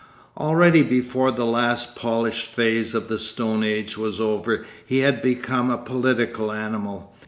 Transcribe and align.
Already 0.35 0.81
before 0.81 1.29
the 1.31 1.45
last 1.45 1.95
polished 1.95 2.47
phase 2.47 2.95
of 2.95 3.07
the 3.07 3.19
stone 3.19 3.63
age 3.63 3.99
was 3.99 4.19
over 4.19 4.65
he 4.83 5.01
had 5.01 5.21
become 5.21 5.69
a 5.69 5.77
political 5.77 6.51
animal. 6.51 7.13